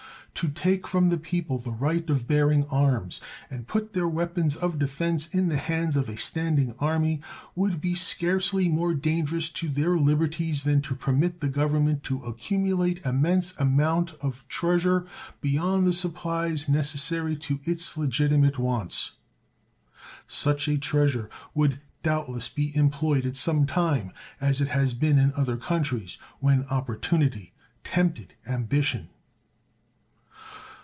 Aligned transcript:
To 0.35 0.47
take 0.47 0.87
from 0.87 1.09
the 1.09 1.19
people 1.19 1.59
the 1.59 1.69
right 1.69 2.09
of 2.09 2.27
bearing 2.27 2.65
arms 2.69 3.21
and 3.51 3.67
put 3.67 3.93
their 3.93 4.07
weapons 4.07 4.55
of 4.55 4.79
defense 4.79 5.27
in 5.27 5.49
the 5.49 5.57
hands 5.57 5.95
of 5.95 6.09
a 6.09 6.17
standing 6.17 6.73
army 6.79 7.21
would 7.53 7.79
be 7.79 7.93
scarcely 7.93 8.67
more 8.67 8.95
dangerous 8.95 9.51
to 9.51 9.67
their 9.69 9.99
liberties 9.99 10.63
than 10.63 10.81
to 10.83 10.95
permit 10.95 11.41
the 11.41 11.47
Government 11.49 12.01
to 12.03 12.23
accumulate 12.23 13.05
immense 13.05 13.53
amounts 13.59 14.13
of 14.13 14.47
treasure 14.47 15.05
beyond 15.41 15.85
the 15.85 15.93
supplies 15.93 16.67
necessary 16.67 17.35
to 17.35 17.59
its 17.65 17.95
legitimate 17.95 18.57
wants. 18.57 19.17
Such 20.25 20.67
a 20.67 20.79
treasure 20.79 21.29
would 21.53 21.81
doubtless 22.01 22.49
be 22.49 22.75
employed 22.75 23.27
at 23.27 23.35
some 23.35 23.67
time, 23.67 24.11
as 24.39 24.59
it 24.59 24.69
has 24.69 24.95
been 24.95 25.19
in 25.19 25.33
other 25.35 25.57
countries, 25.57 26.17
when 26.39 26.63
opportunity 26.71 27.53
tempted 27.83 28.33
ambition. 28.47 29.09